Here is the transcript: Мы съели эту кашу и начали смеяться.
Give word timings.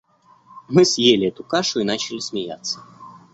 Мы 0.67 0.83
съели 0.83 1.27
эту 1.27 1.43
кашу 1.43 1.79
и 1.81 1.83
начали 1.83 2.17
смеяться. 2.17 2.79